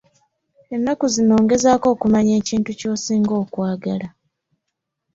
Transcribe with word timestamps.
Ennaku 0.75 1.05
zino 1.13 1.35
ngezaako 1.43 1.87
okumanya 1.93 2.33
ekintu 2.41 2.69
ky'osinga 2.79 3.33
okwagala. 3.43 4.07